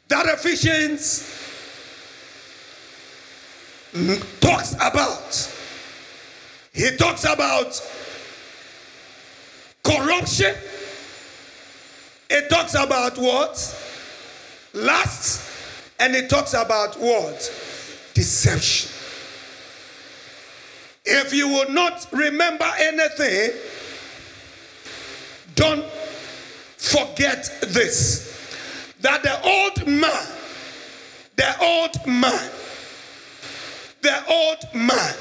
that 0.08 0.26
Ephesians 0.26 1.38
talks 4.40 4.74
about. 4.74 5.56
He 6.74 6.98
talks 6.98 7.26
about 7.26 7.80
corruption. 9.84 10.56
It 12.32 12.50
talks 12.50 12.74
about 12.74 13.20
what? 13.20 13.52
Lust. 14.74 15.48
And 16.00 16.16
it 16.16 16.28
talks 16.28 16.56
about 16.56 17.00
what? 17.00 17.38
Deception. 18.16 18.90
If 21.06 21.34
you 21.36 21.50
will 21.50 21.70
not 21.70 22.08
remember 22.12 22.70
anything, 22.80 23.52
don't 25.54 25.86
forget 26.82 27.48
this 27.62 28.28
that 29.02 29.22
the 29.22 29.42
old 29.44 29.88
man, 29.88 30.28
the 31.36 31.56
old 31.62 31.96
man, 32.08 32.52
the 34.02 34.26
old 34.28 34.58
man, 34.74 35.14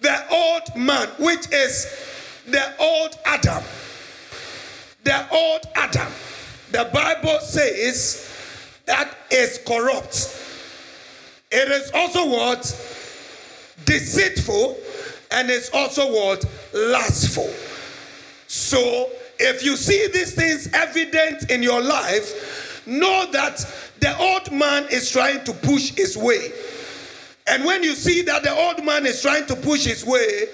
the 0.00 0.28
old 0.30 0.76
man, 0.76 1.08
which 1.18 1.50
is 1.50 1.86
the 2.46 2.74
old 2.78 3.16
Adam, 3.24 3.62
the 5.04 5.30
old 5.30 5.62
Adam, 5.74 6.12
the 6.72 6.90
Bible 6.92 7.38
says 7.40 8.28
that 8.84 9.14
is 9.30 9.60
corrupt. 9.66 10.38
It 11.50 11.70
is 11.70 11.90
also 11.94 12.26
what? 12.28 12.60
Deceitful, 13.86 14.76
and 15.30 15.50
it's 15.50 15.70
also 15.70 16.12
what? 16.12 16.44
Lustful. 16.74 17.50
So, 18.46 19.10
if 19.42 19.64
you 19.64 19.76
see 19.76 20.08
these 20.12 20.34
things 20.34 20.68
evident 20.72 21.50
in 21.50 21.62
your 21.62 21.80
life, 21.80 22.82
know 22.86 23.26
that 23.32 23.66
the 24.00 24.16
old 24.18 24.50
man 24.52 24.86
is 24.90 25.10
trying 25.10 25.44
to 25.44 25.52
push 25.52 25.90
his 25.90 26.16
way. 26.16 26.52
And 27.46 27.64
when 27.64 27.82
you 27.82 27.94
see 27.94 28.22
that 28.22 28.42
the 28.42 28.54
old 28.54 28.84
man 28.84 29.06
is 29.06 29.20
trying 29.20 29.46
to 29.46 29.56
push 29.56 29.84
his 29.84 30.04
way, 30.04 30.46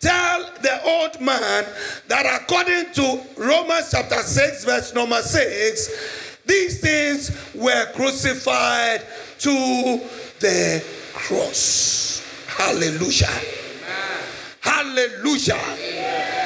tell 0.00 0.50
the 0.62 0.82
old 0.84 1.20
man 1.20 1.64
that 2.08 2.40
according 2.42 2.92
to 2.94 3.20
Romans 3.36 3.90
chapter 3.90 4.22
6, 4.22 4.64
verse 4.64 4.94
number 4.94 5.20
6, 5.22 6.38
these 6.44 6.80
things 6.80 7.30
were 7.54 7.86
crucified 7.92 9.02
to 9.38 10.00
the 10.40 10.84
cross. 11.12 12.24
Hallelujah. 12.46 13.28
Amen. 13.28 14.24
Hallelujah. 14.60 15.54
Amen. 15.54 16.37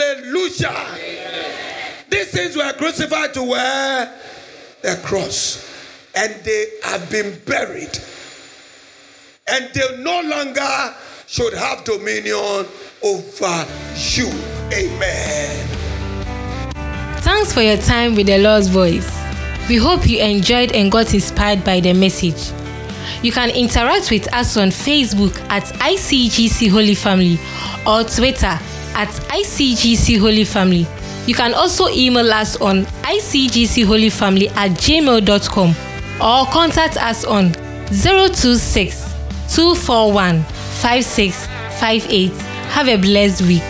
Hallelujah. 0.00 0.96
These 2.08 2.30
things 2.30 2.56
were 2.56 2.72
crucified 2.72 3.34
to 3.34 3.42
where? 3.42 4.18
The 4.80 4.98
cross. 5.04 5.68
And 6.14 6.34
they 6.42 6.66
have 6.84 7.10
been 7.10 7.38
buried. 7.44 7.98
And 9.46 9.68
they 9.74 10.02
no 10.02 10.22
longer 10.22 10.94
should 11.26 11.52
have 11.52 11.84
dominion 11.84 12.66
over 13.02 13.66
you. 13.94 14.28
Amen. 14.72 15.68
Thanks 17.20 17.52
for 17.52 17.60
your 17.60 17.76
time 17.76 18.14
with 18.14 18.26
the 18.26 18.38
Lord's 18.38 18.68
Voice. 18.68 19.18
We 19.68 19.76
hope 19.76 20.08
you 20.08 20.18
enjoyed 20.20 20.72
and 20.72 20.90
got 20.90 21.12
inspired 21.12 21.62
by 21.62 21.80
the 21.80 21.92
message. 21.92 22.52
You 23.22 23.32
can 23.32 23.50
interact 23.50 24.10
with 24.10 24.32
us 24.32 24.56
on 24.56 24.68
Facebook 24.68 25.38
at 25.50 25.64
ICGC 25.64 26.70
Holy 26.70 26.94
Family 26.94 27.38
or 27.86 28.02
Twitter 28.04 28.58
at 28.94 29.08
ICGC 29.28 30.18
Holy 30.18 30.44
Family. 30.44 30.86
You 31.26 31.34
can 31.34 31.54
also 31.54 31.88
email 31.88 32.30
us 32.32 32.56
on 32.60 32.84
icgcholyfamily 33.02 34.50
at 34.56 34.70
gmail.com 34.72 35.70
or 36.20 36.46
contact 36.52 36.96
us 36.96 37.24
on 37.24 37.52
026 38.02 39.14
241 39.54 40.42
5658. 40.44 42.32
Have 42.70 42.88
a 42.88 42.96
blessed 42.96 43.42
week. 43.42 43.62